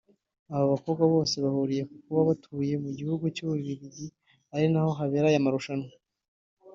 [0.53, 4.07] Aba bakobwa bose bahuriye ku kuba batuye mu gihugu cy’ububiligi
[4.55, 5.91] ari naho habera aya marushanwa